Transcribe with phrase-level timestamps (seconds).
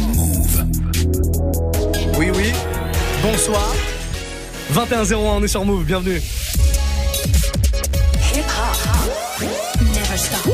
[0.00, 0.66] Move.
[2.18, 2.52] Oui, oui.
[3.22, 3.72] Bonsoir.
[4.72, 6.20] 21-01, on est sur Move, bienvenue.
[8.34, 9.48] Hip hop.
[9.80, 10.52] Never stop.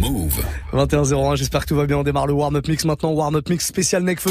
[0.00, 0.42] Move.
[0.72, 1.98] 21-01, j'espère que tout va bien.
[1.98, 3.12] On démarre le warm-up mix maintenant.
[3.12, 4.30] Warm-up mix spécial Necfeu.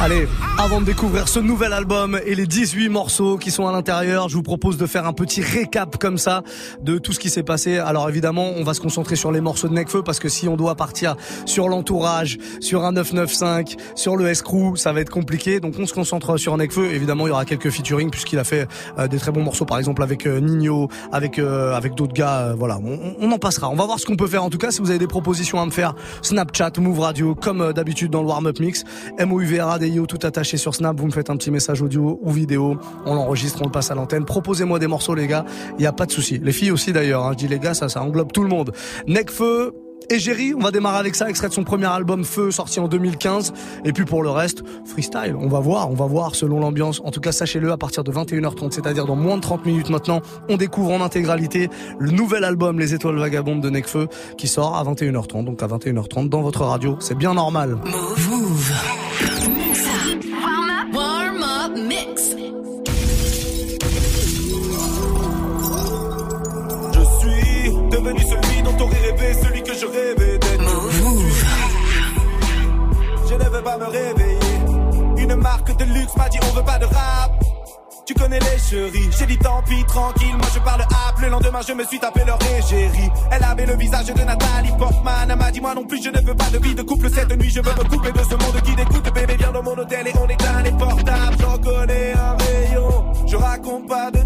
[0.00, 4.28] Allez, avant de découvrir ce nouvel album et les 18 morceaux qui sont à l'intérieur,
[4.28, 6.44] je vous propose de faire un petit récap comme ça
[6.80, 7.78] de tout ce qui s'est passé.
[7.78, 10.56] Alors évidemment, on va se concentrer sur les morceaux de Necfeu parce que si on
[10.56, 15.58] doit partir sur l'entourage, sur un 995, sur le escrew, ça va être compliqué.
[15.58, 16.92] Donc on se concentre sur Necfeu.
[16.92, 18.68] Évidemment, il y aura quelques featuring puisqu'il a fait
[19.00, 22.54] euh, des très bons morceaux, par exemple avec euh, Nino, avec euh, avec d'autres gars.
[22.56, 23.68] voilà, on, en passera.
[23.68, 24.44] On va voir ce qu'on peut faire.
[24.44, 27.72] En tout cas, si vous avez des propositions à me faire, Snapchat, Move Radio, comme
[27.72, 28.84] d'habitude dans le warm-up mix,
[29.88, 30.98] Tout attaché sur Snap.
[31.00, 32.76] Vous me faites un petit message audio ou vidéo.
[33.06, 34.24] On l'enregistre, on le passe à l'antenne.
[34.26, 35.44] Proposez-moi des morceaux, les gars.
[35.78, 36.38] Il y a pas de souci.
[36.42, 37.24] Les filles aussi d'ailleurs.
[37.24, 37.30] hein.
[37.32, 38.72] Je dis les gars, ça, ça englobe tout le monde.
[39.06, 39.72] Necfeu.
[40.10, 42.88] Et Jerry, on va démarrer avec ça, extrait de son premier album Feu, sorti en
[42.88, 43.52] 2015.
[43.84, 45.36] Et puis pour le reste, freestyle.
[45.38, 47.02] On va voir, on va voir selon l'ambiance.
[47.04, 50.22] En tout cas, sachez-le, à partir de 21h30, c'est-à-dire dans moins de 30 minutes maintenant,
[50.48, 54.08] on découvre en intégralité le nouvel album Les Étoiles Vagabondes de Necfeu,
[54.38, 55.44] qui sort à 21h30.
[55.44, 56.96] Donc à 21h30 dans votre radio.
[57.00, 57.76] C'est bien normal.
[57.84, 58.56] Warm
[68.78, 70.62] t'aurais rêvé, celui que je rêvais d'être.
[73.28, 74.38] Je ne veux pas me réveiller.
[75.18, 77.32] Une marque de luxe m'a dit on veut pas de rap.
[78.06, 81.20] Tu connais les chéris, j'ai dit tant pis, tranquille, moi je parle app.
[81.20, 83.10] Le lendemain, je me suis tapé leur égérie.
[83.30, 85.28] Elle avait le visage de Nathalie Portman.
[85.30, 87.10] Elle m'a dit, moi non plus, je ne veux pas de vie de couple.
[87.10, 89.12] Cette nuit, je veux me couper de ce monde qui dégoûte.
[89.12, 91.36] Bébé, viens dans mon hôtel et on éteint les portables.
[91.38, 94.20] J'en connais un rayon, je raconte pas de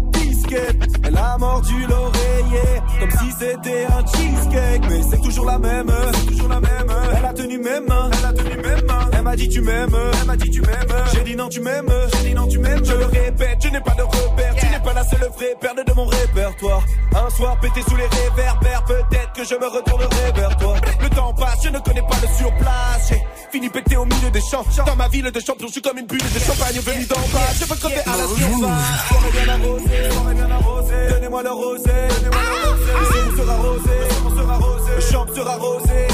[1.05, 4.83] Elle a mordu l'oreiller, comme si c'était un cheesecake.
[4.89, 5.91] Mais c'est toujours la même,
[6.27, 6.93] toujours la même.
[7.17, 9.09] Elle a tenu mes mains, elle a tenu mes mains.
[9.11, 11.03] Elle m'a dit, tu m'aimes, elle m'a dit, tu m'aimes.
[11.13, 12.83] J'ai dit, non, tu m'aimes, j'ai dit, non, tu m'aimes.
[12.85, 14.55] Je le répète, je n'ai pas de repère.
[14.55, 16.83] Tu n'es pas la seule vraie perte de mon répertoire.
[17.15, 20.72] Un soir pété sous les réverbères, peut-être que je me retournerai vers toi.
[21.13, 23.09] Le temps passe, je ne connais pas le surplace.
[23.09, 24.65] J'ai fini pété au milieu des champs.
[24.83, 27.53] Dans ma ville de champion, je suis comme une bulle de champagne venue d'en bas.
[27.59, 29.07] Je veux crever à la surface.
[29.09, 31.07] Soirée bien arrosée, soirée bien arrosée.
[31.09, 32.89] Donnez-moi le rosé, donnez-moi le rosé.
[32.93, 34.91] Le son sera rosé, le son sera rosé.
[34.95, 36.07] Le champ sera rosé.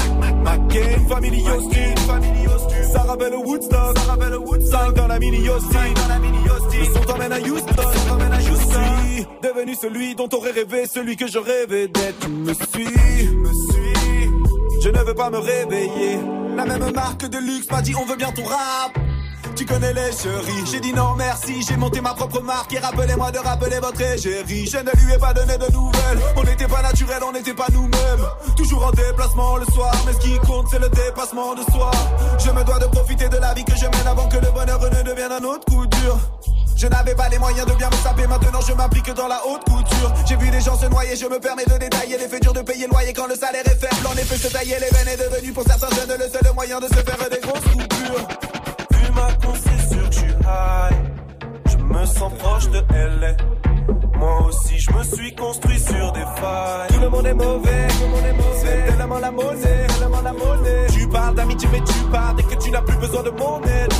[0.44, 2.92] McCain, Family Austin, Family Austin.
[2.92, 4.94] Sarah Belle Woodstock, Sarah Belle Woodstock.
[4.94, 6.78] dans la mini Austin, dans la mini Austin.
[6.78, 8.80] Le son t'emmène à Houston, le t'emmène à Houston.
[9.06, 12.20] Je suis devenu celui dont t'aurais rêvé, celui que je rêvais d'être.
[12.20, 13.89] Tu me suis, me suis.
[14.82, 16.18] Je ne veux pas me réveiller.
[16.56, 18.98] La même marque de luxe m'a dit on veut bien ton rap.
[19.56, 23.30] Tu connais les chéris, j'ai dit non merci, j'ai monté ma propre marque et rappelez-moi
[23.30, 24.66] de rappeler votre égérie.
[24.66, 27.66] Je ne lui ai pas donné de nouvelles, on n'était pas naturel, on n'était pas
[27.72, 28.26] nous-mêmes.
[28.56, 31.90] Toujours en déplacement le soir, mais ce qui compte c'est le dépassement de soi.
[32.38, 34.80] Je me dois de profiter de la vie que je mène avant que le bonheur
[34.80, 36.16] ne devienne un autre coup dur.
[36.80, 39.62] Je n'avais pas les moyens de bien me saper, maintenant je m'applique dans la haute
[39.64, 40.14] couture.
[40.26, 42.62] J'ai vu des gens se noyer, je me permets de détailler les faits durs de
[42.62, 44.06] payer le loyer quand le salaire est faible.
[44.06, 46.86] En effet, se tailler les veines est devenu pour certains jeunes le seul moyen de
[46.86, 48.28] se faire des grosses coupures.
[48.92, 51.70] Vu ma con, c'est sûr que je.
[51.70, 53.36] Je me sens proche de LA.
[54.16, 56.88] Moi aussi, je me suis construit sur des failles.
[56.94, 58.58] Tout le monde est mauvais, tout le monde est mauvais.
[58.86, 60.86] C'est tellement la monnaie, tellement la monnaie.
[60.94, 63.92] Tu parles d'amitié, mais tu pars dès que tu n'as plus besoin de mon aide.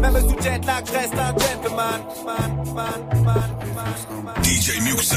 [0.00, 2.00] Même sous jet lag reste un gentleman.
[2.24, 2.94] Man, man,
[3.24, 4.44] man, man, man.
[4.44, 5.16] DJ Muxa.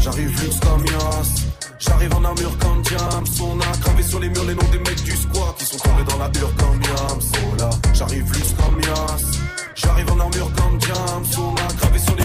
[0.00, 1.30] J'arrive luxe comme Yas.
[1.78, 3.24] J'arrive en armure comme Diams.
[3.42, 6.04] On a gravé sur les murs les noms des mecs du squat qui sont tombés
[6.04, 7.22] dans la hure comme Yams.
[7.34, 9.38] Oh là, j'arrive luxe comme Yas.
[9.74, 11.24] J'arrive en armure comme Diams.
[11.38, 12.23] On a gravé sur les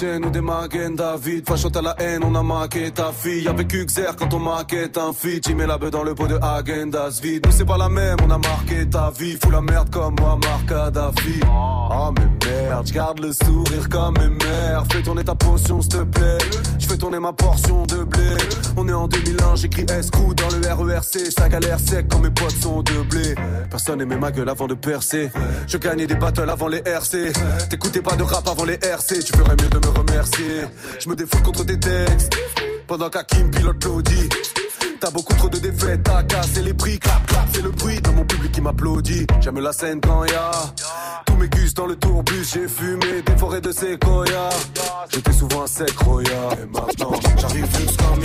[0.00, 1.48] lune sur la chaîne ou des Maguen David.
[1.48, 3.48] Fachote à la haine, on a marqué ta fille.
[3.48, 5.44] Avec Uxer quand on maquette un feat.
[5.44, 7.46] Tu mets la beuh dans le pot de Agendas vide.
[7.46, 9.36] Nous c'est pas la même, on a marqué ta vie.
[9.42, 11.40] Fous la merde comme moi, Marc Kadhafi.
[11.48, 12.39] Oh mais
[12.70, 14.84] merde, j'garde le sourire comme mes mères.
[14.92, 16.38] Fais tourner ta potion, s'il te plaît.
[16.78, 18.30] Je fais tourner ma portion de blé.
[18.76, 21.32] On est en 2001, j'écris escroc dans le RERC.
[21.36, 23.34] Ça galère sec quand mes potes sont de blé.
[23.70, 25.30] Personne aimait ma gueule avant de percer.
[25.66, 27.32] Je gagnais des battles avant les RC.
[27.68, 29.18] T'écoutais pas de rap avant les RC.
[29.24, 30.62] Tu ferais mieux de me remercier.
[31.00, 32.36] Je me défoule contre tes textes.
[32.86, 34.32] Pendant qu'Hakim pilote l'audit.
[35.00, 38.12] T'as beaucoup trop de défaites, t'as cassé les prix, clap clap, c'est le bruit dans
[38.12, 39.26] mon public qui m'applaudit.
[39.40, 40.50] J'aime la scène quand y a
[41.30, 44.48] tous mes gus dans le tourbus, j'ai fumé des forêts de séquoia.
[45.12, 46.26] J'étais souvent un sec roya,
[46.62, 48.22] et maintenant j'arrive juste comme.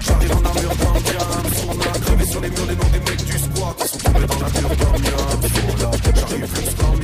[0.00, 1.52] J'arrive en armure comme Diams.
[1.68, 4.26] On a crevé sur les murs les noms des mecs du squat qui sont tombés
[4.26, 5.02] dans la mur comme
[6.14, 7.00] j'arrive juste comme.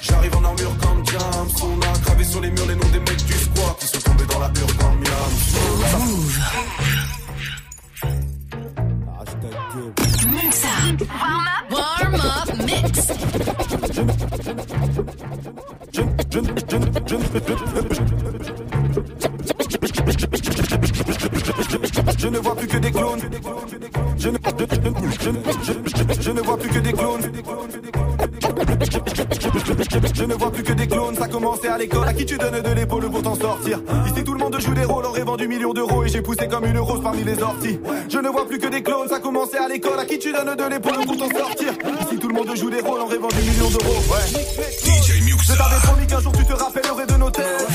[0.00, 1.48] J'arrive en armure comme Diams.
[1.62, 4.26] On a gravé sur les murs les noms des mecs du squat qui sont tombés
[4.26, 4.88] dans la mur comme
[11.70, 13.08] Warm up, mix.
[22.18, 23.20] Je ne vois plus que des clones.
[24.18, 24.38] Je ne,
[26.20, 27.32] je ne vois plus que des clones.
[28.90, 32.08] Je ne vois plus que des clones, ça commençait à l'école.
[32.08, 34.84] À qui tu donnes de l'épaule pour t'en sortir Ici tout le monde joue des
[34.84, 37.78] rôles, aurait vendu millions d'euros et j'ai poussé comme une rose parmi les orties.
[38.08, 39.98] Je ne vois plus que des clones, ça commençait à l'école.
[39.98, 42.80] À qui tu donnes de l'épaule pour t'en sortir Ici tout le monde joue des
[42.80, 44.00] rôles, aurait vendu millions d'euros.
[44.10, 44.40] Ouais.
[44.84, 47.66] DJ Je t'avais promis qu'un jour tu te rappellerais de nos terres.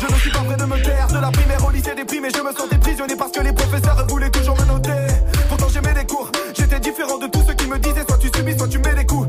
[0.00, 2.40] Je ne suis pas prêt de me taire, de la primaire au lycée déprimé, je
[2.40, 5.14] me sentais prisonnier parce que les professeurs voulaient toujours me noter.
[5.48, 8.56] Pourtant j'aimais les cours, j'étais différent de tous ceux qui me disaient soit tu subis,
[8.56, 9.28] soit tu mets les coups.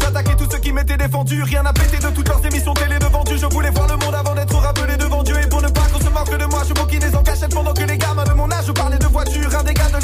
[0.00, 1.42] J'attaquais tous ceux qui m'étaient défendus.
[1.42, 3.36] Rien à péter de toutes leurs émissions télé devant Dieu.
[3.36, 5.36] Je voulais voir le monde avant d'être rappelé devant Dieu.
[5.42, 7.82] Et pour ne pas qu'on se moque de moi, je bouquinais en cachette pendant que
[7.82, 9.06] les gamins de mon âge parlaient de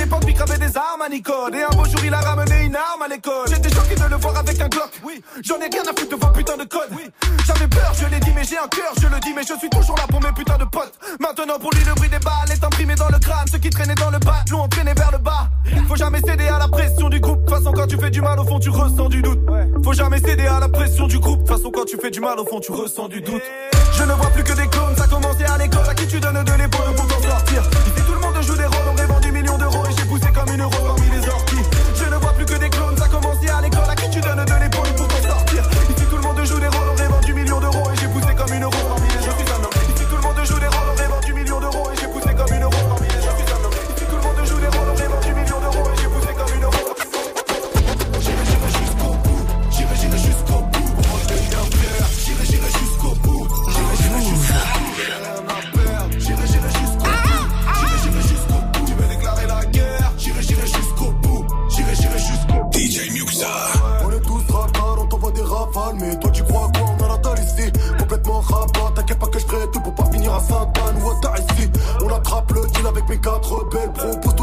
[0.06, 1.55] de l'époque picravait des armes à Nicole.
[1.55, 3.47] Et un beau jour il a ramené une arme à l'école.
[3.49, 4.91] J'étais choqué de le voir avec un Glock.
[5.05, 6.91] Oui, j'en ai rien à foutre de vos putains de codes.
[6.93, 7.11] Oui,
[7.47, 9.70] j'avais peur, je l'ai dit, mais j'ai un cœur, je le dis, mais je suis
[9.70, 10.94] toujours là pour mes putains de potes.
[11.20, 13.47] Maintenant pour lui le bruit des balles est imprimé dans le crâne.
[13.50, 15.49] Ceux qui traînaient dans le bas l'ont entraîné vers le bas.
[15.88, 17.41] Faut jamais céder à la pression du groupe.
[17.41, 19.41] De toute façon quand tu fais du mal au fond tu ressens du doute.
[19.85, 21.43] Faut jamais céder à la pression du groupe.
[21.43, 23.43] De toute façon quand tu fais du mal au fond tu ressens du doute.
[23.93, 25.88] Je ne vois plus que des clones, ça commençait à l'école.
[25.88, 26.94] À qui tu donnes de l'épaule
[73.19, 74.36] quatre belles propos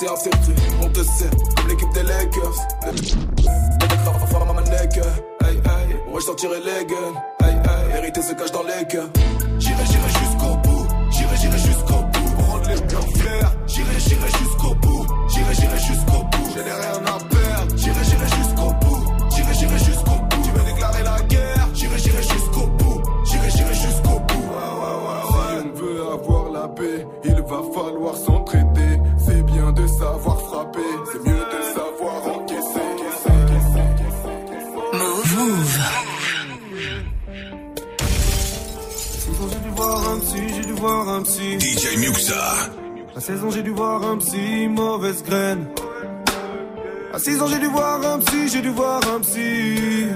[0.00, 0.32] s'est inséré.
[0.82, 2.56] On te sert, comme l'équipe des Lakers.
[6.10, 7.14] Moi je sortirai les guns.
[7.42, 9.08] Aïe aïe, vérité se cache dans les cœurs.
[43.30, 45.68] 16 ans, j'ai dû voir un psy, mauvaise graine.
[47.14, 50.08] À 6 ans, j'ai dû voir un psy, j'ai dû voir un psy.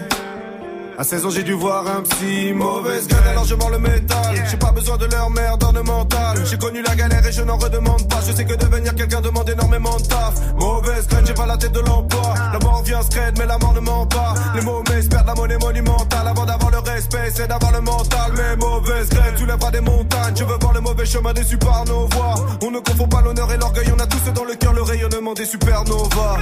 [0.98, 4.34] À 16 ans, j'ai dû voir un psy, mauvaise graine, alors je mords le métal.
[4.50, 6.38] J'ai pas besoin de leur merde ornementale.
[6.44, 8.20] J'ai connu la galère et je n'en redemande pas.
[8.26, 10.34] Je sais que devenir quelqu'un demande énormément de taf.
[10.56, 12.34] Mauvaise graine, j'ai pas la tête de l'emploi.
[12.52, 14.34] La mort vient scred, mais la mort ne ment pas.
[14.56, 16.28] Les mots m'espèrent, la monnaie monumentale.
[16.28, 18.32] Avant d'avoir le respect, c'est d'avoir le mental.
[18.36, 20.34] Mais mauvaise graine, tu lèveras des montagnes.
[20.36, 20.73] Je veux voir
[21.06, 24.32] chemin déçu par nos voix On ne confond pas l'honneur et l'orgueil On a tous
[24.32, 26.38] dans le cœur le rayonnement des supernovas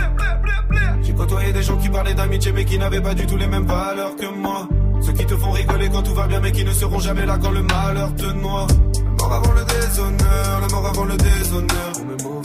[1.02, 3.66] J'ai côtoyé des gens qui parlaient d'amitié mais qui n'avaient pas du tout les mêmes
[3.66, 4.68] valeurs que moi
[5.04, 7.36] ceux qui te font rigoler quand tout va bien mais qui ne seront jamais là
[7.42, 8.66] quand le malheur te noie.
[9.04, 12.41] La mort avant le déshonneur, la mort avant le déshonneur.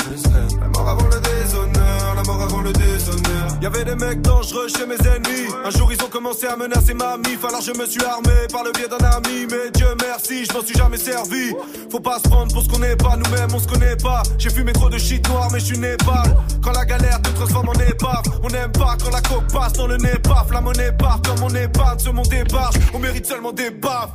[0.60, 3.48] La mort avant le déshonneur, la mort avant le déshonneur.
[3.62, 5.48] Y'avait des mecs dangereux chez mes ennemis.
[5.64, 7.44] Un jour ils ont commencé à menacer ma mif.
[7.46, 9.48] Alors je me suis armé par le biais d'un ami.
[9.50, 11.54] Mais Dieu merci, je m'en suis jamais servi.
[11.92, 13.16] Faut pas se prendre pour ce qu'on n'est pas.
[13.16, 14.24] Nous-mêmes on se connaît pas.
[14.38, 16.36] J'ai fumé trop de shit noir mais je suis Népal.
[16.62, 18.24] Quand la galère te transforme en épave.
[18.44, 20.18] On n'aime pas quand la coque passe dans le nez.
[20.58, 22.76] La monnaie part comme on épargne sur mon débarche.
[22.92, 24.10] On mérite seulement des baffes.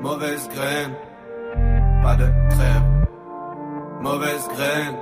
[0.00, 0.94] Mauvaise graine,
[2.02, 2.95] pas de trêve.
[4.00, 4.96] Mauvaise graine,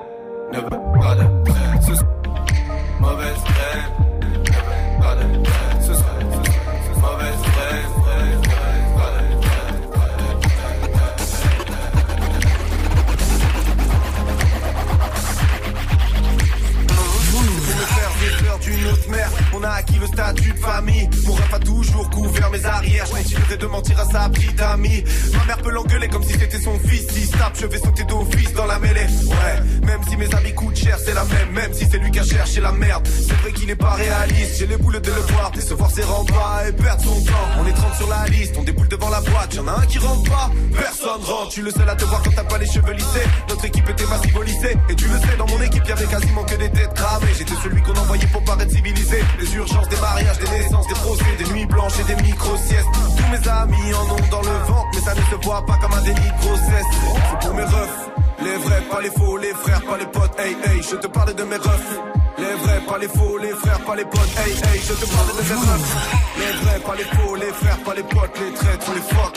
[0.53, 0.69] ne veut
[1.01, 1.81] pas de trêve.
[1.83, 4.43] Ce- Mauvaise graine, ne veut
[5.01, 5.81] pas de trêve.
[5.81, 5.93] Ce
[7.01, 9.75] Mauvaise graine, graine, graine,
[18.61, 21.09] d'une autre mère, on a acquis le statut de famille.
[21.27, 23.07] Mon rêve a toujours couvert mes arrières.
[23.07, 25.05] Je continuerai de mentir à sa petite amie.
[25.37, 27.07] Ma mère peut l'engueuler comme si c'était son fils.
[27.09, 29.07] Si tape, je vais sauter d'office dans la mêlée.
[29.27, 31.51] Ouais, même si mes amis coûtent cher, c'est la même.
[31.53, 33.07] Même si c'est lui qui a cherché la merde.
[33.07, 34.59] C'est vrai qu'il n'est pas réaliste.
[34.59, 37.49] J'ai les boules de le voir, décevoir ses remparts et perdre son temps.
[37.61, 39.55] On est 30 sur la liste, on déboule devant la boîte.
[39.55, 41.51] Y'en a un qui rentre pas, personne rentre.
[41.51, 43.27] Tu le seul à te voir quand t'as pas les cheveux lissés.
[43.49, 44.77] Notre équipe était massive au lycée.
[44.89, 47.35] Et tu le sais, dans mon équipe, y'avait quasiment que des têtes cramées.
[47.39, 49.23] J'étais celui qu'on envoyait pour paraître civilisé.
[49.45, 52.89] Les urgences, des mariages, des naissances, des procès, des nuits blanches et des micro-siestes.
[53.15, 55.93] Tous mes amis en ont dans le ventre, mais ça ne se voit pas comme
[55.93, 56.87] un déni de grossesse.
[57.31, 58.11] C'est pour mes refs.
[58.43, 61.35] Les vrais, pas les faux, les frères, pas les potes, hey hey, je te parle
[61.35, 62.01] de mes refs.
[62.39, 65.29] Les vrais, pas les faux, les frères, pas les potes, hey hey, je te parle
[65.29, 66.09] de mes refs.
[66.39, 69.37] Les vrais, pas les faux, les frères, pas les potes, les traîtres, les fuck.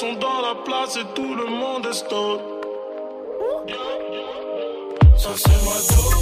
[0.00, 2.40] Sont dans la place et tout le monde est stone.
[5.14, 6.19] Ça c'est ma dope,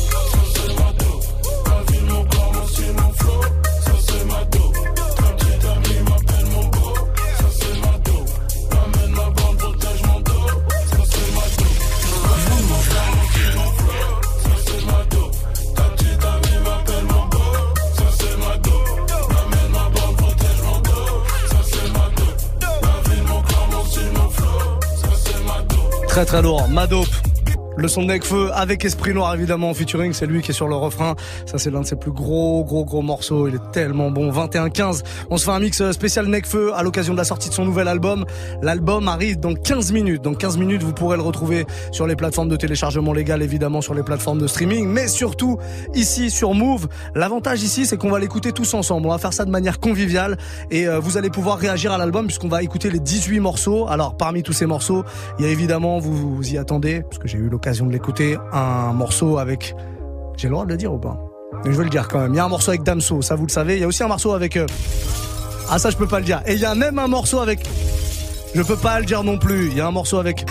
[26.19, 27.28] Très très lourd, Madope.
[27.79, 30.67] Le son de Necfeu avec Esprit Noir évidemment en featuring, c'est lui qui est sur
[30.67, 31.15] le refrain.
[31.47, 34.33] Ça c'est l'un de ses plus gros gros gros morceaux, il est tellement bon.
[34.33, 37.55] 21-15, on se fait un mix euh, spécial Necfeu à l'occasion de la sortie de
[37.55, 38.25] son nouvel album.
[38.63, 40.23] L'album arrive dans 15 minutes.
[40.23, 43.95] Dans 15 minutes, vous pourrez le retrouver sur les plateformes de téléchargement légal évidemment, sur
[43.95, 45.57] les plateformes de streaming, mais surtout
[45.95, 46.89] ici sur Move.
[47.15, 49.07] L'avantage ici c'est qu'on va l'écouter tous ensemble.
[49.07, 50.37] On va faire ça de manière conviviale
[50.73, 53.87] et euh, vous allez pouvoir réagir à l'album puisqu'on va écouter les 18 morceaux.
[53.87, 55.05] Alors parmi tous ces morceaux,
[55.39, 58.37] il y a évidemment, vous, vous y attendez, parce que j'ai eu l'occasion de l'écouter,
[58.53, 59.75] un morceau avec...
[60.37, 61.19] J'ai le droit de le dire ou pas?
[61.65, 62.33] Mais je vais le dire quand même.
[62.33, 63.77] Il y a un morceau avec Damso, ça vous le savez.
[63.77, 64.57] Il y a aussi un morceau avec...
[64.57, 64.67] euh,
[65.71, 66.41] Ah ça je peux pas le dire.
[66.47, 67.61] Et il y a même un morceau avec...
[68.55, 69.69] Je peux pas le dire non plus.
[69.69, 70.47] Il y a un morceau avec...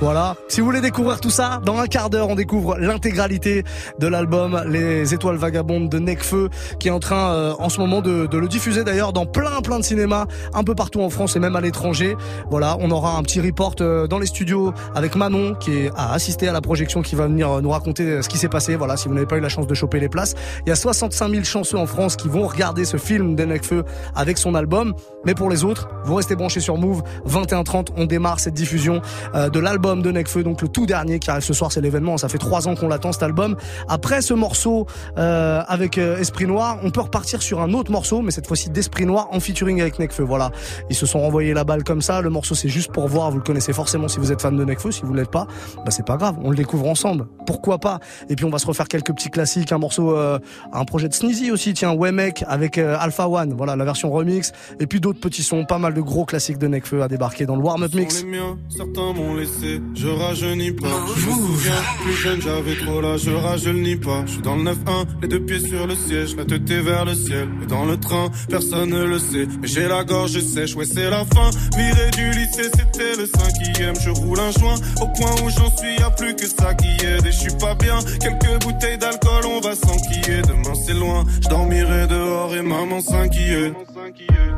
[0.00, 0.34] Voilà.
[0.48, 3.64] Si vous voulez découvrir tout ça, dans un quart d'heure, on découvre l'intégralité
[3.98, 8.00] de l'album Les Étoiles Vagabondes de Necfeu, qui est en train, euh, en ce moment,
[8.00, 11.38] de, le diffuser d'ailleurs dans plein, plein de cinémas, un peu partout en France et
[11.38, 12.16] même à l'étranger.
[12.50, 12.78] Voilà.
[12.80, 16.52] On aura un petit report euh, dans les studios avec Manon, qui a assisté à
[16.52, 18.76] la projection, qui va venir euh, nous raconter ce qui s'est passé.
[18.76, 18.96] Voilà.
[18.96, 20.34] Si vous n'avez pas eu la chance de choper les places.
[20.64, 23.84] Il y a 65 000 chanceux en France qui vont regarder ce film de Necfeu
[24.14, 24.94] avec son album.
[25.26, 27.02] Mais pour les autres, vous restez branchés sur Move.
[27.28, 29.02] 21h30, on démarre cette diffusion
[29.34, 32.16] de l'album de Necfeu, donc le tout dernier qui arrive ce soir, c'est l'événement.
[32.16, 33.56] Ça fait trois ans qu'on l'attend cet album.
[33.88, 34.86] Après ce morceau
[35.18, 38.70] euh, avec euh, Esprit Noir, on peut repartir sur un autre morceau, mais cette fois-ci
[38.70, 40.22] d'Esprit Noir en featuring avec Necfeu.
[40.22, 40.50] Voilà,
[40.88, 42.20] ils se sont renvoyés la balle comme ça.
[42.20, 43.30] Le morceau c'est juste pour voir.
[43.30, 44.92] Vous le connaissez forcément si vous êtes fan de Necfeu.
[44.92, 46.36] Si vous l'êtes pas, bah c'est pas grave.
[46.42, 47.26] On le découvre ensemble.
[47.46, 47.98] Pourquoi pas?
[48.28, 49.72] Et puis on va se refaire quelques petits classiques.
[49.72, 50.38] Un morceau, euh,
[50.72, 51.74] un projet de Sneezy aussi.
[51.74, 53.54] Tiens, ouais mec avec euh, Alpha One.
[53.56, 54.52] Voilà la version remix.
[54.78, 55.64] Et puis d'autres petits sons.
[55.64, 58.20] Pas mal de gros classiques de Necfeu à débarquer dans le warm up mix.
[58.20, 60.88] Sont les miens, certains m'ont laissé, je rajeunis pas.
[61.16, 61.72] Je me souviens,
[62.02, 64.22] plus jeune j'avais trop l'âge, je rajeunis pas.
[64.26, 67.04] Je suis dans le 9-1, les deux pieds sur le siège, la tête est vers
[67.04, 67.48] le ciel.
[67.62, 71.10] Et dans le train, personne ne le sait, mais j'ai la gorge sèche, ouais c'est
[71.10, 71.50] la fin.
[71.76, 73.94] Viré du lycée, c'était le cinquième.
[74.00, 77.04] Je roule un joint, au point où j'en suis, y a plus que ça qui
[77.04, 77.26] aide.
[77.26, 80.42] Et je suis pas bien, quelques bouteilles d'alcool, on va s'enquiller.
[80.42, 83.74] Demain c'est loin, je dormirai dehors et maman s'inquiète.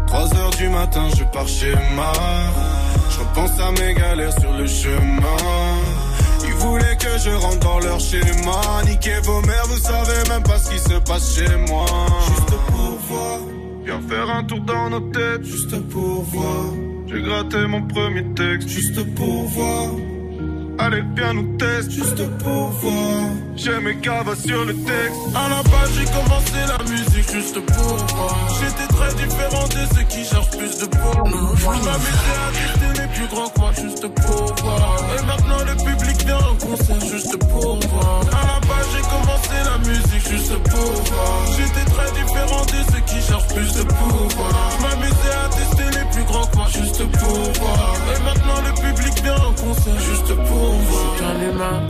[0.06, 2.81] 3 heures du matin, je pars chez ma.
[3.12, 5.36] Je repense à mes galères sur le chemin.
[6.44, 8.82] Ils voulaient que je rentre dans leur schéma.
[8.86, 11.86] Niquez vos mères, vous savez même pas ce qui se passe chez moi.
[12.26, 13.38] Juste pour voir.
[13.84, 15.44] Viens faire un tour dans nos têtes.
[15.44, 16.64] Juste pour voir.
[17.06, 18.68] J'ai gratté mon premier texte.
[18.68, 19.90] Juste pour voir.
[20.78, 21.90] Allez, viens nous test.
[21.90, 23.30] Juste pour voir.
[23.56, 25.20] J'ai mes cavas sur le texte.
[25.34, 28.48] À la base, j'ai commencé la musique juste pour voir.
[28.60, 31.26] J'étais très différent de ceux qui cherchent plus de pour.
[31.56, 34.96] Je m'amusais à tester les plus grands que moi juste pour voir.
[35.18, 38.20] Et maintenant, le public vient en concert juste pour voir.
[38.32, 41.46] À la base, j'ai commencé la musique juste pour voir.
[41.56, 44.11] J'étais très différent de ceux qui cherchent plus de pouvoir.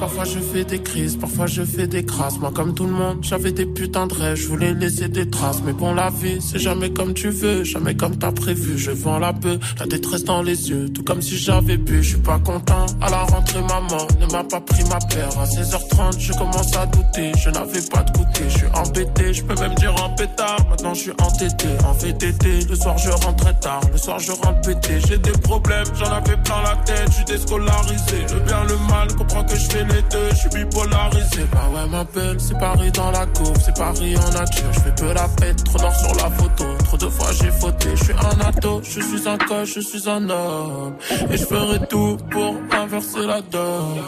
[0.02, 2.36] Parfois je fais des crises, parfois je fais des crasses.
[2.40, 5.62] Moi, comme tout le monde, j'avais des putains de rêves, je voulais laisser des traces.
[5.64, 8.76] Mais bon, la vie, c'est jamais comme tu veux, jamais comme t'as prévu.
[8.76, 12.02] Je vends la peu, la détresse dans les yeux, tout comme si j'avais bu.
[12.02, 12.86] Je suis pas content.
[13.00, 15.38] À la rentrée, maman ne m'a pas pris ma paire.
[15.38, 18.44] À 16h30, je commence à douter, je n'avais pas de goûter.
[18.48, 20.68] Je suis embêté, je peux même dire un pétard.
[20.68, 22.64] Maintenant, je suis entêté, en VTT.
[22.68, 24.98] Le soir, je rentre très tard, le soir, je rentre pété.
[25.06, 28.18] J'ai des problèmes, j'en avais plein la tête, je suis déscolarisé.
[28.34, 29.84] Le bien, le mal, comprends que je fais
[30.30, 31.44] je suis bipolarisé.
[31.52, 32.04] Bah ouais, ma
[32.38, 34.72] c'est Paris dans la cour, c'est Paris en nature.
[34.72, 36.64] Je fais peu la fête, trop noir sur la photo.
[36.84, 40.08] Trop de fois j'ai fauté, je suis un ado, je suis un coche, je suis
[40.08, 40.94] un homme.
[41.30, 44.00] Et je ferai tout pour inverser la donne.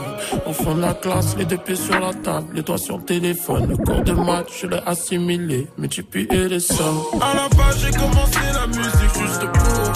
[0.46, 3.04] Au fond de la classe, les deux pieds sur la table, les doigts sur le
[3.04, 3.68] téléphone.
[3.68, 7.02] Le cours de maths, je l'ai assimilé, multiplié les sommes.
[7.20, 9.92] À la base, j'ai commencé la musique juste pour.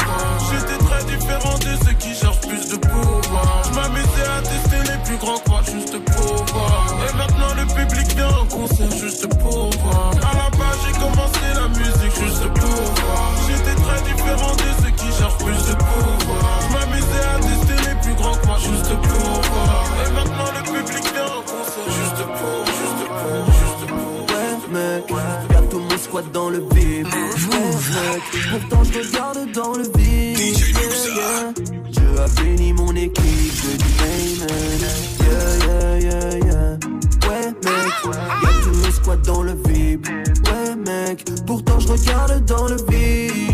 [0.51, 3.63] J'étais très différent de ceux qui cherchent plus de pouvoir.
[3.65, 4.41] Je m'amusais à
[5.09, 6.87] plus grands quoi, juste pour voir.
[7.09, 10.11] Et maintenant, le public vient en concert juste pour voir.
[10.11, 13.33] À la base, j'ai commencé la musique juste pour voir.
[13.49, 16.61] J'étais très différent de ceux qui cherchent plus de pouvoir.
[16.61, 19.85] Je m'amusais à tester les plus grands quoi, juste pour voir.
[20.05, 24.19] Et maintenant, le public vient en concert juste pour, juste pour, juste pour.
[24.37, 25.05] Ouais, mec,
[25.51, 27.07] y'a tout mon squat dans le vide.
[27.07, 30.39] Ouais, mec, pourtant je regarde dans le vide.
[30.39, 31.78] Yeah, yeah.
[32.19, 34.83] A béni mon équipe, je dis amen.
[35.21, 36.79] Yeah, yeah, yeah, yeah.
[37.29, 37.93] Ouais, mec,
[38.43, 40.05] y'a tout mon squat dans le vide.
[40.09, 43.48] Ouais, mec, pourtant je regarde dans le vide.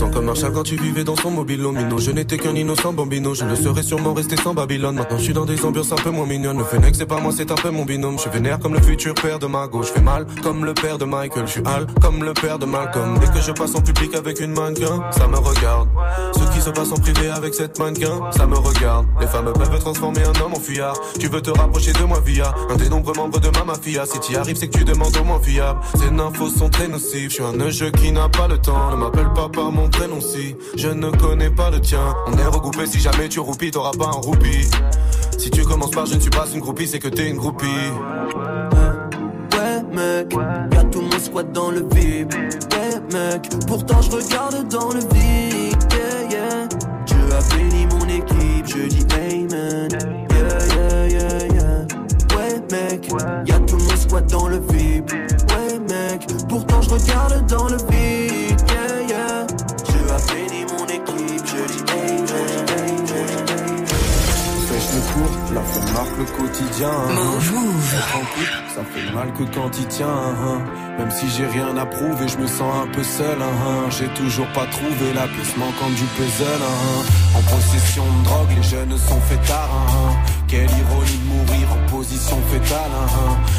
[0.00, 1.98] Sens comme Marshall quand tu vivais dans son mobile mino.
[1.98, 3.34] Je n'étais qu'un innocent bambino.
[3.34, 4.94] Je ne serais sûrement resté sans Babylone.
[4.96, 6.58] Maintenant je suis dans des ambiances un peu moins mignonnes.
[6.58, 8.18] Le Fennec c'est pas moi, c'est un peu mon binôme.
[8.18, 9.82] Je vénère comme le futur père de Margot.
[9.82, 11.46] Je fais mal comme le père de Michael.
[11.46, 13.18] Je suis hal comme le père de Malcolm.
[13.20, 15.88] Dès que je passe en public avec une mannequin, ça me regarde.
[16.32, 19.06] Ce qui se passe en privé avec cette mannequin, ça me regarde.
[19.20, 20.96] Les femmes peuvent transformer un homme en fuyard.
[21.18, 24.06] Tu veux te rapprocher de moi via un des nombreux membres de ma mafia.
[24.06, 25.80] Si t'y arrives, c'est que tu demandes au moins fiable.
[25.94, 27.28] Ces infos sont très nocives.
[27.30, 28.90] Je suis un jeu qui n'a pas le temps.
[28.92, 32.14] Ne m'appelle pas par mon prénom si je ne connais pas le tien.
[32.26, 34.68] On est regroupé si jamais tu roupis, t'auras pas un roupie.
[35.38, 37.66] Si tu commences par je ne suis pas une groupie, c'est que t'es une groupie.
[39.52, 40.34] Ouais, mec,
[40.72, 42.32] y'a tout mon squat dans le vide.
[42.34, 45.76] Ouais, mec, pourtant je regarde dans le vide.
[45.92, 46.68] Yeah, yeah.
[47.56, 49.88] Béni mon équipe, je dis amen.
[50.30, 51.86] Yeah, yeah, yeah, yeah.
[52.36, 53.08] Ouais, mec,
[53.46, 55.10] y'a tout mon squat dans le vide.
[55.10, 58.09] Ouais, mec, pourtant je regarde dans le vide.
[66.20, 66.92] Le quotidien.
[67.14, 67.94] Move, move.
[68.74, 70.06] Ça fait mal que quand il tient.
[70.08, 70.58] hein.
[70.98, 73.38] Même si j'ai rien à prouver, je me sens un peu seul.
[73.40, 73.88] hein.
[73.90, 76.44] J'ai toujours pas trouvé la pièce manquante du puzzle.
[76.62, 77.38] hein.
[77.38, 79.70] En possession de drogue, les jeunes sont fêtards.
[80.46, 82.96] Quelle ironie de mourir en position fétale.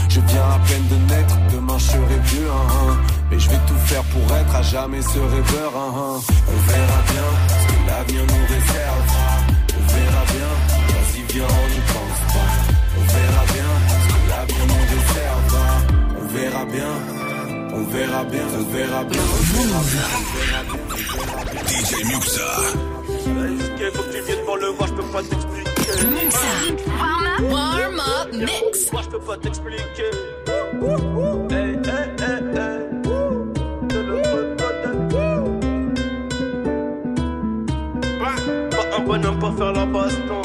[0.09, 2.51] Je viens à peine de naître, demain je serai vieux.
[3.31, 5.71] Mais je vais tout faire pour être à jamais ce rêveur.
[5.73, 6.19] On
[6.71, 9.07] verra bien ce que l'avenir nous réserve.
[9.79, 10.51] On verra bien,
[10.89, 11.47] vas-y viens
[16.71, 16.93] bien,
[17.73, 20.83] on verra bien, on verra bien, on verra bien, on verra bien.
[21.67, 22.49] DJ Muxa.
[23.93, 25.71] Faut que tu viennes pour le voir, je peux pas t'expliquer.
[26.99, 27.41] Warm up.
[27.51, 28.91] Warm up mix.
[28.91, 30.11] Moi, je peux pas t'expliquer.
[31.49, 32.77] Hey, hey, hey, hey.
[33.89, 34.89] De l'autre côté.
[38.71, 40.40] Pas un bonhomme pour faire la baston.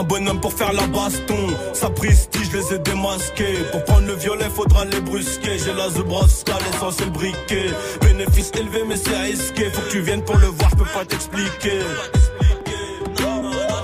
[0.00, 1.46] Un bonhomme pour faire la baston.
[1.74, 3.58] Sapristi, je les ai démasqués.
[3.70, 5.58] Pour prendre le violet, faudra les brusquer.
[5.58, 7.70] J'ai la Zubrosca, l'essence et le briquet.
[8.00, 9.70] Bénéfice élevé, mais c'est risqué.
[9.70, 11.80] Faut que tu viennes pour le voir, je peux pas t'expliquer.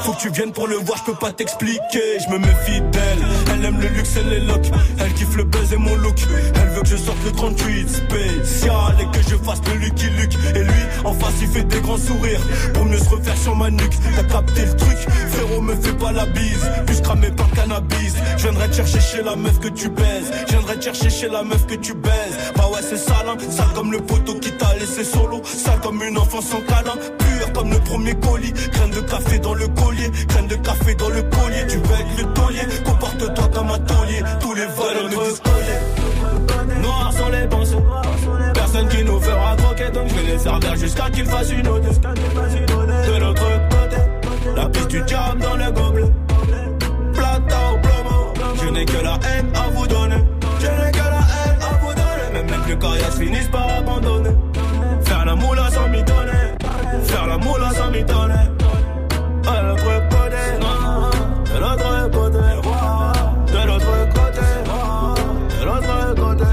[0.07, 2.21] Faut que tu viennes pour le voir, je peux pas t'expliquer.
[2.25, 3.27] Je me méfie d'elle.
[3.53, 4.71] Elle aime le luxe et les locks.
[5.01, 6.14] Elle kiffe le buzz et mon look.
[6.55, 10.38] Elle veut que je sorte le 38 spécial et que je fasse le Lucky Luke.
[10.55, 12.40] Et lui, en face, il fait des grands sourires
[12.73, 13.95] pour mieux se refaire sur ma nuque.
[14.14, 14.99] T'as capté le truc,
[15.31, 16.71] frérot, me fais pas la bise.
[16.87, 18.14] Plus cramé par cannabis.
[18.37, 20.31] Je viendrai te chercher chez la meuf que tu baises.
[20.87, 22.38] Chercher chez la meuf que tu baises.
[22.55, 23.37] Bah ouais, c'est sale, hein.
[23.51, 25.42] Sale comme le poteau qui t'a laissé solo.
[25.42, 26.94] Sale comme une enfant sans câlin.
[27.18, 28.53] Pur comme le premier colis.
[28.53, 30.12] Graine de café dans le collier.
[30.29, 31.66] Graine de café dans le collier.
[31.68, 32.61] Tu veux être le taulier.
[32.85, 34.22] Comporte-toi comme un taulier.
[34.38, 35.42] Tous les voleurs me disent.
[36.81, 37.83] Noirs sont les pensées.
[38.55, 39.90] Personne qui nous fera croquer.
[39.90, 41.83] Donc je vais les servir jusqu'à qu'ils fassent une ode.
[41.83, 43.96] De l'autre côté.
[44.55, 46.12] La piste du diable dans le gobelet.
[47.12, 48.35] Plata au plomo.
[48.62, 50.06] Je n'ai que la haine à vous donner.
[52.66, 54.35] Plus coriaces finissent par abandonner.
[55.05, 56.55] Faire la moula sans m'y donner.
[57.05, 58.35] Faire la moula sans m'y donner.
[59.42, 59.85] De l'autre.
[61.46, 62.42] De l'autre côté.
[63.52, 64.46] De l'autre côté.
[65.61, 66.50] De l'autre côté.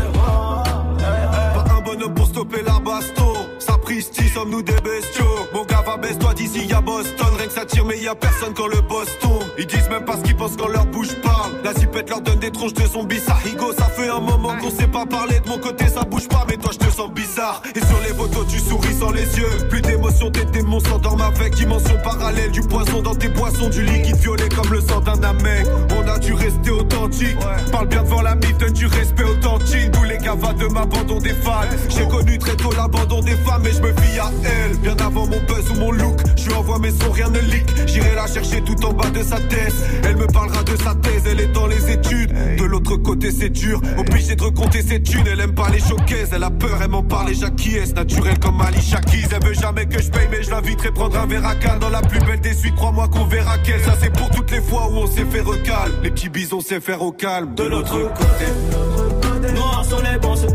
[1.76, 3.34] Un bonhomme pour stopper la baston.
[3.60, 5.48] Sapristi, sommes-nous des bestiaux?
[5.54, 7.28] Mon gars va baisse-toi d'ici, y'a Boston.
[7.38, 9.43] Rien que ça tire, mais y a personne quand le boss tombe.
[9.58, 11.52] Ils disent même pas ce qu'ils pensent quand leur bouche parle.
[11.64, 13.20] La zipette leur donne des tronches de zombies.
[13.20, 15.40] Ça rigole, ça fait un moment qu'on sait pas parler.
[15.40, 17.62] De mon côté, ça bouge pas, mais toi je te sens bizarre.
[17.76, 19.68] Et sur les photos, tu souris sans les yeux.
[19.70, 22.52] Plus d'émotion, tes démons s'endorment avec dimension parallèle.
[22.52, 25.68] Du poison dans tes boissons, du liquide violet comme le sang d'un amec.
[25.98, 27.38] On a dû rester authentique.
[27.72, 29.92] Parle bien devant la donne du respect authentique.
[29.92, 31.62] Tous les gars va de m'abandon des fans.
[31.90, 34.78] J'ai connu très tôt l'abandon des femmes, mais je me fie à elle.
[34.78, 37.70] Bien avant mon buzz ou mon look, je lui envoie mes sons, rien ne leak.
[37.86, 39.76] J'irai la chercher tout en bas de sa thèse.
[40.04, 42.34] Elle me parlera de sa thèse, elle est dans les études.
[42.58, 43.82] De l'autre côté, c'est dur.
[43.98, 45.26] Obligé de recompter ses thunes.
[45.32, 47.94] Elle aime pas les showcases, elle a peur, elle m'en parle et j'acquiesce.
[47.96, 49.30] Naturel comme Ali Shakiz.
[49.36, 51.54] Elle veut jamais que je paye, mais je l'inviterai prendre un verre à.
[51.80, 53.82] Dans la plus belle des suites, crois-moi qu'on verra qu'elle.
[53.82, 55.92] Ça, c'est pour toutes les fois où on s'est fait recal.
[56.04, 57.56] Les petits bisons, sait faire au calme.
[57.56, 59.54] De l'autre côté.
[59.54, 60.48] Noirs sont les pensées.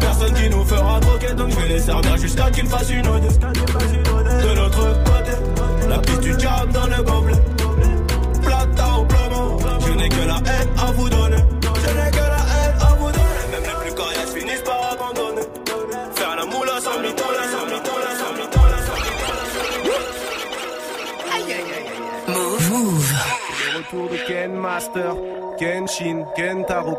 [0.00, 3.22] Personne qui nous fera croquer, donc je vais les servir jusqu'à qu'ils fassent une ode.
[25.58, 26.98] Kenshin, Kentaro.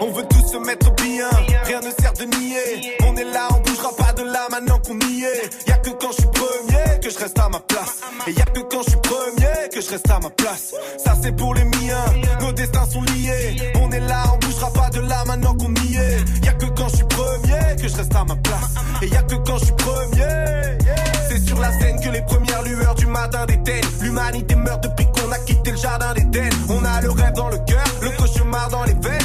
[0.00, 1.28] On veut tous se mettre bien,
[1.64, 2.96] rien ne sert de nier.
[3.06, 5.68] On est là, on bougera pas de là maintenant qu'on y est.
[5.68, 8.00] Y'a que quand je suis premier que je reste à ma place.
[8.26, 10.74] Et y'a que quand je suis premier que je reste à ma place.
[10.98, 12.04] Ça c'est pour les miens,
[12.42, 13.72] nos destins sont liés.
[13.80, 16.44] On est là, on bougera pas de là maintenant qu'on y est.
[16.44, 18.74] Y'a que quand je suis premier que je reste à ma place.
[19.00, 21.09] Et y'a que quand je suis premier.
[21.50, 23.90] Sur la scène que les premières lueurs du matin déteignent.
[24.00, 26.48] L'humanité meurt depuis qu'on a quitté le jardin d'Éden.
[26.68, 29.19] On a le rêve dans le cœur, le cauchemar dans les veines.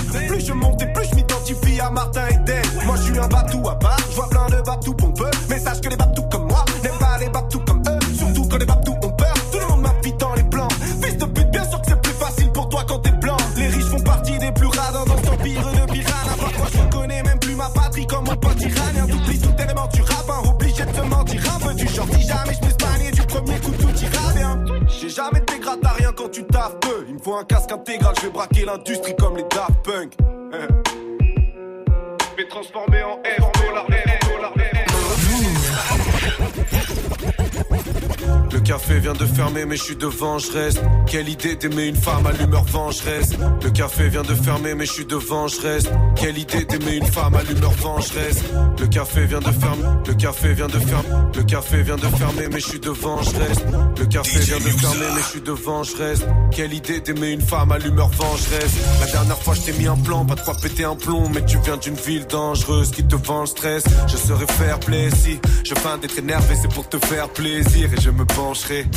[39.06, 40.82] Vient de fermer, mais je suis devant, je reste.
[41.06, 43.34] Quelle idée d'aimer une femme à l'humeur vengeresse.
[43.64, 45.92] Le café vient de fermer, mais je suis devant, je reste.
[46.16, 48.40] Quelle idée d'aimer une femme à l'humeur vengeresse.
[48.80, 52.48] Le café vient de fermer, le café vient de fermer, le café vient de fermer,
[52.52, 53.66] mais je suis devant, je reste.
[54.00, 56.26] Le café vient de fermer, mais je suis devant, je reste.
[56.52, 58.74] Quelle idée d'aimer une femme à l'humeur vengeresse.
[59.02, 61.46] La dernière fois, je t'ai mis un plan, pas de quoi péter un plomb, mais
[61.46, 63.84] tu viens d'une ville dangereuse qui te vend le stress.
[64.08, 68.02] Je serai fair play si je feins d'être énervé, c'est pour te faire plaisir et
[68.02, 68.88] je me pencherai.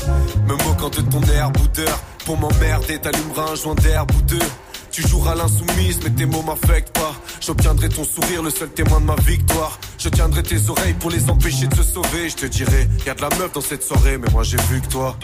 [0.46, 4.38] Me moquant de ton air boudeur, pour m'emmerder, t'allumeras un joint d'herbe ou deux.
[4.90, 7.14] Tu joueras l'insoumise, mais tes mots m'affectent pas.
[7.40, 9.78] J'obtiendrai ton sourire, le seul témoin de ma victoire.
[9.98, 12.28] Je tiendrai tes oreilles pour les empêcher de se sauver.
[12.28, 14.80] Je te dirai, y a de la meuf dans cette soirée, mais moi j'ai vu
[14.80, 15.16] que toi.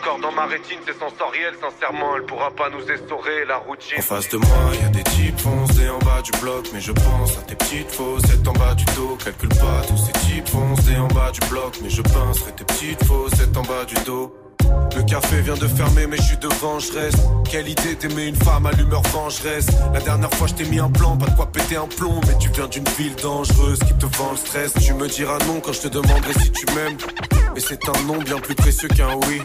[0.00, 3.98] Ton corps dans ma rétine, c'est sensoriel, sincèrement, elle pourra pas nous essorer la routine.
[3.98, 4.48] En face de moi,
[4.80, 7.90] y a des types foncés en bas du bloc, mais je pense à tes petites
[7.90, 9.16] faussettes en bas du dos.
[9.22, 13.04] Calcule pas tous ces types foncés en bas du bloc, mais je penserai tes petites
[13.04, 14.34] faussettes en bas du dos.
[14.96, 17.18] Le café vient de fermer, mais je suis devant, je reste.
[17.50, 19.66] Quelle idée d'aimer une femme à l'humeur vengeresse.
[19.92, 22.20] La dernière fois, je t'ai mis un plan, pas de quoi péter un plomb.
[22.26, 24.72] Mais tu viens d'une ville dangereuse qui te vend le stress.
[24.74, 26.96] Tu me diras non quand je te demanderai si tu m'aimes.
[27.54, 29.42] Mais c'est un non bien plus précieux qu'un oui.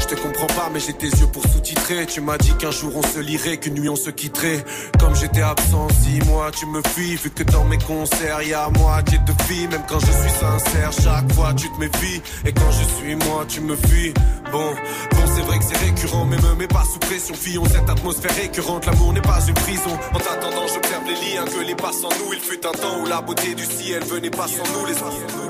[0.00, 2.06] Je te comprends pas, mais j'ai tes yeux pour sous-titrer.
[2.06, 4.64] Tu m'as dit qu'un jour on se lirait, qu'une nuit on se quitterait.
[4.98, 7.16] Comme j'étais absent six mois, tu me fuis.
[7.16, 9.68] Vu que dans mes concerts, y a moitié de filles.
[9.68, 12.22] Même quand je suis sincère, chaque fois tu te méfies.
[12.44, 14.12] Et quand je suis moi, tu me fuis.
[14.50, 14.74] Bon,
[15.12, 17.34] bon, c'est vrai que c'est récurrent, mais me mets pas sous pression.
[17.34, 19.96] Fillons cette atmosphère récurrente, l'amour n'est pas une prison.
[20.12, 22.32] En t'attendant, j'observe les liens que les pas sans nous.
[22.32, 24.86] Il fut un temps où la beauté du ciel venait pas sans nous.
[24.86, 25.49] Les nous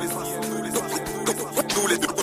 [1.89, 2.20] les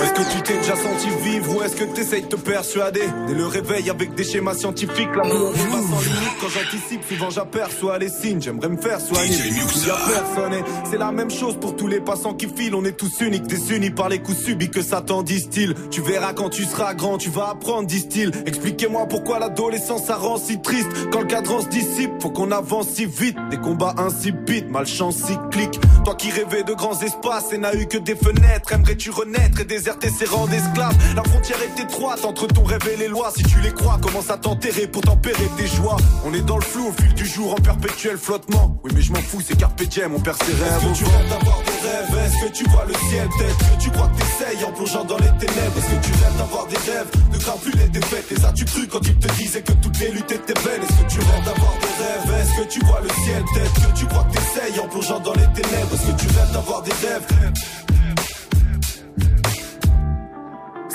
[0.00, 3.02] Est-ce que tu t'es déjà senti vivre ou est-ce que t'essayes de te persuader?
[3.26, 6.36] Dès le réveil avec des schémas scientifiques, l'amour n'est pas sans limite.
[6.40, 8.40] Quand j'anticipe, souvent j'aperçois les signes.
[8.40, 9.36] J'aimerais me faire soigner.
[9.36, 12.74] Il y a personne et c'est la même chose pour tous les passants qui filent.
[12.74, 15.74] On est tous uniques, désunis par les coups subis que Satan distille.
[15.90, 18.30] Tu verras quand tu seras grand, tu vas apprendre, disent-ils.
[18.46, 20.88] Expliquez-moi pourquoi l'adolescence ça rend si triste.
[21.10, 23.36] Quand le cadran se dissipe, faut qu'on avance si vite.
[23.50, 25.80] Des combats insipides, malchance cyclique.
[26.04, 29.64] Toi qui rêvais de grands espaces et n'as eu que des fenêtres, aimerais-tu renaître et
[29.88, 33.32] déserter ces rangs d'esclaves La frontière est étroite entre ton rêve et les lois.
[33.34, 35.96] Si tu les crois, commence à t'enterrer pour tempérer tes joies?
[36.26, 38.78] On est dans le flou au fil du jour en perpétuel flottement.
[38.84, 40.82] Oui, mais je m'en fous, c'est carpe diem, on perd ses rêves.
[40.82, 42.26] Est-ce que tu rêves d'avoir des rêves?
[42.26, 43.28] Est-ce que tu vois le ciel?
[43.38, 45.78] Peut-être que tu crois que t'essayes en plongeant dans les ténèbres.
[45.78, 47.10] Est-ce que tu rêves d'avoir des rêves?
[47.32, 48.30] Ne crains plus les défaites.
[48.30, 51.10] Les as-tu cru quand ils te disaient que toutes les luttes étaient belles Est-ce que
[51.12, 52.40] tu rêves d'avoir des rêves?
[52.42, 53.42] Est-ce que tu vois le ciel?
[53.54, 55.94] Peut-être que tu crois que t'essayes en plongeant dans les ténèbres.
[55.94, 57.87] Est-ce que tu rêves d'avoir des rêves?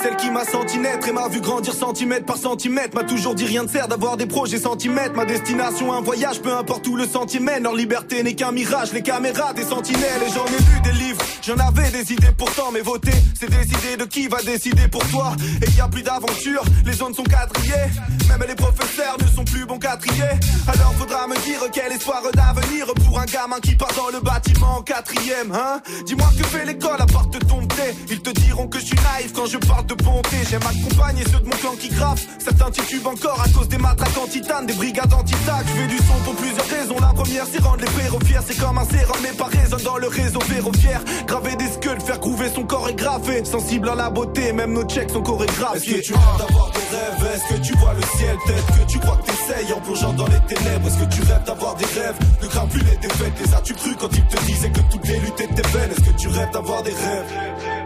[0.04, 3.46] Celle qui m'a senti naître et m'a vu grandir centimètre par centimètre M'a toujours dit
[3.46, 5.14] rien ne sert d'avoir des projets centimètres.
[5.14, 8.92] Ma destination un voyage, peu importe où le sentier mène Leur liberté n'est qu'un mirage,
[8.92, 10.22] les caméras des sentinelles.
[10.26, 12.70] Et j'en ai lu des livres, j'en avais des idées pourtant.
[12.70, 15.32] Mais voter, c'est décider de qui va décider pour toi.
[15.66, 17.88] Et y a plus d'aventure, les zones sont quadrillées.
[18.28, 20.24] Même les professeurs ne sont plus bons trier
[20.66, 24.78] Alors faudra me dire quel espoir d'avenir Pour un gamin qui part dans le bâtiment
[24.78, 25.80] en quatrième hein.
[26.06, 29.32] Dis-moi que fait l'école à part te dompter Ils te diront que je suis naïf
[29.32, 30.36] quand je parle de bonté.
[30.48, 32.26] J'aime accompagner ceux de mon clan qui graffent.
[32.38, 35.64] Certains titubent encore à cause des matraques en titane, des brigades anti-tac.
[35.66, 36.96] Je fais du son pour plusieurs raisons.
[37.00, 38.38] La première, c'est rendre les frères fiers.
[38.46, 41.00] C'est comme un sérum, mais pas résonne dans le réseau ferroviaire.
[41.26, 43.44] Graver des skulls, faire couver son corps est graffé.
[43.44, 45.98] Sensible à la beauté, même nos checks sont chorégraphiés.
[45.98, 47.34] Est-ce que tu rêves d'avoir des rêves?
[47.34, 48.36] Est-ce que tu vois le ciel?
[48.46, 50.86] Peut-être que tu crois que t'essayes en plongeant dans les ténèbres.
[50.86, 52.16] Est-ce que tu rêves d'avoir des rêves?
[52.42, 53.32] Ne crains plus les défaites.
[53.44, 56.16] Les as-tu cru quand ils te disaient que toutes les luttes étaient belles Est-ce que
[56.18, 57.83] tu rêves d'avoir des rêves?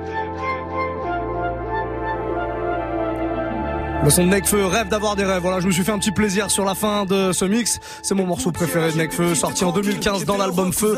[4.04, 5.42] Le son de Necfeu, rêve d'avoir des rêves.
[5.42, 7.80] Voilà, je me suis fait un petit plaisir sur la fin de ce mix.
[8.02, 10.96] C'est mon morceau préféré de Necfeu, sorti en 2015 dans l'album Feu.